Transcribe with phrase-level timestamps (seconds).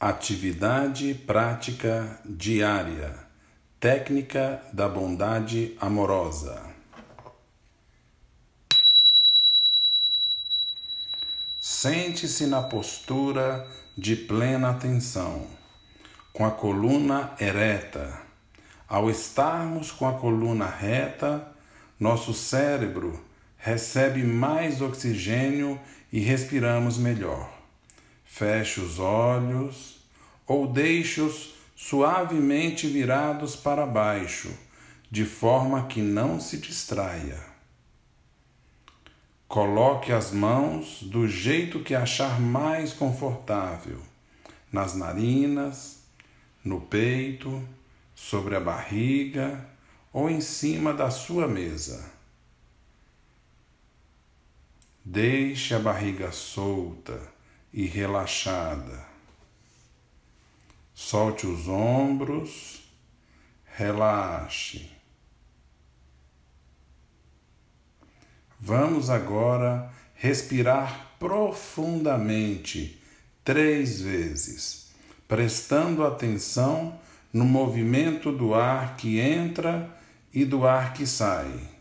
[0.00, 3.12] Atividade prática diária.
[3.80, 6.62] Técnica da bondade amorosa.
[11.60, 13.66] Sente-se na postura
[13.96, 15.44] de plena atenção,
[16.32, 18.22] com a coluna ereta.
[18.88, 21.44] Ao estarmos com a coluna reta,
[21.98, 23.20] nosso cérebro
[23.56, 25.76] recebe mais oxigênio
[26.12, 27.57] e respiramos melhor.
[28.30, 29.96] Feche os olhos
[30.46, 34.54] ou deixe-os suavemente virados para baixo,
[35.10, 37.42] de forma que não se distraia.
[39.48, 44.00] Coloque as mãos do jeito que achar mais confortável,
[44.70, 46.02] nas narinas,
[46.62, 47.66] no peito,
[48.14, 49.66] sobre a barriga
[50.12, 52.12] ou em cima da sua mesa.
[55.02, 57.37] Deixe a barriga solta
[57.72, 59.06] e relaxada.
[60.94, 62.82] Solte os ombros,
[63.76, 64.90] relaxe.
[68.58, 73.00] Vamos agora respirar profundamente
[73.44, 74.90] três vezes,
[75.28, 76.98] prestando atenção
[77.32, 79.96] no movimento do ar que entra
[80.34, 81.77] e do ar que sai.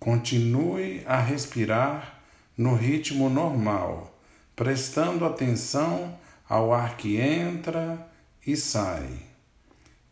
[0.00, 2.22] Continue a respirar
[2.56, 4.18] no ritmo normal,
[4.56, 8.10] prestando atenção ao ar que entra
[8.46, 9.06] e sai.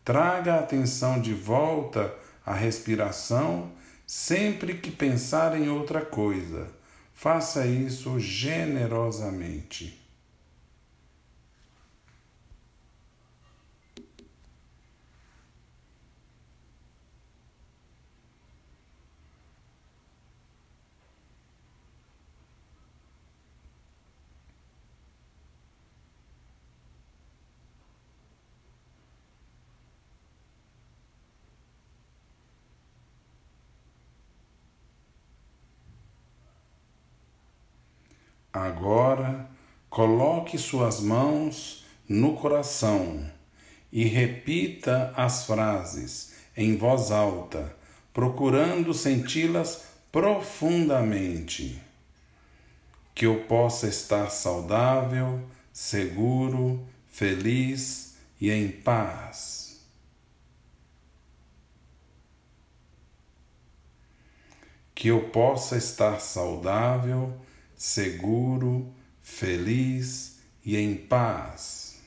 [0.05, 2.13] Traga a atenção de volta
[2.45, 3.71] à respiração
[4.05, 6.67] sempre que pensar em outra coisa.
[7.11, 9.99] Faça isso generosamente.
[38.51, 39.47] Agora,
[39.89, 43.29] coloque suas mãos no coração
[43.91, 47.75] e repita as frases em voz alta,
[48.11, 51.79] procurando senti-las profundamente.
[53.13, 59.85] Que eu possa estar saudável, seguro, feliz e em paz.
[64.95, 67.39] Que eu possa estar saudável,
[67.79, 72.01] seguro, feliz e em paz.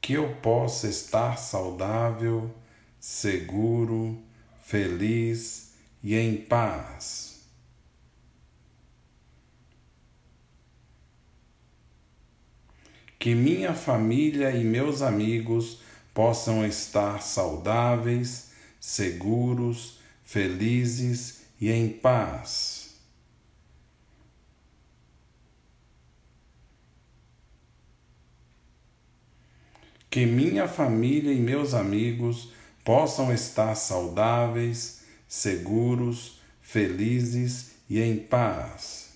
[0.00, 2.52] Que eu possa estar saudável,
[2.98, 4.20] seguro,
[4.60, 7.46] feliz e em paz.
[13.16, 15.80] Que minha família e meus amigos
[16.12, 18.50] possam estar saudáveis,
[18.80, 19.96] seguros,
[20.26, 22.96] felizes e em paz.
[30.10, 32.52] Que minha família e meus amigos
[32.84, 39.14] possam estar saudáveis, seguros, felizes e em paz.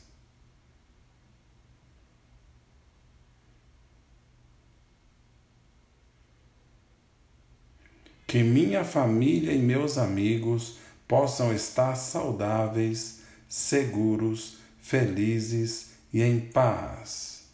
[8.26, 10.78] Que minha família e meus amigos
[11.10, 17.48] possam estar saudáveis, seguros, felizes e em paz.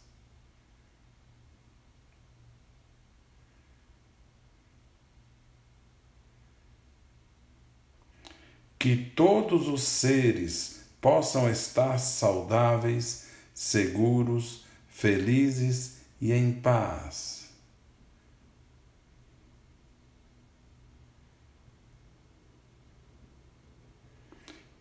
[8.77, 17.46] Que todos os seres possam estar saudáveis, seguros, felizes e em paz.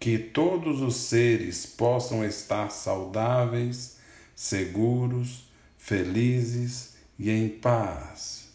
[0.06, 3.96] Que todos os seres possam estar saudáveis,
[4.36, 8.48] seguros, felizes e em paz.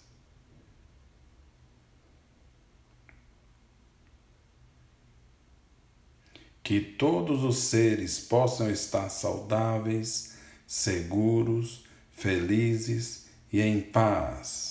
[6.63, 11.83] Que todos os seres possam estar saudáveis, seguros,
[12.13, 14.70] felizes e em paz.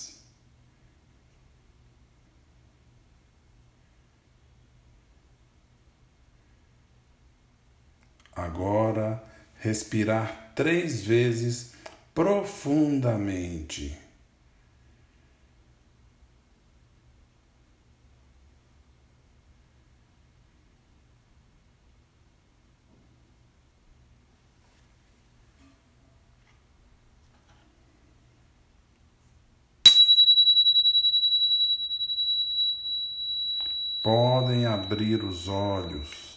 [8.35, 9.21] Agora,
[9.59, 11.73] respirar três vezes
[12.13, 13.97] profundamente.
[34.01, 36.30] podem abrir os olhos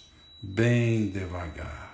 [0.44, 1.93] bem devagar.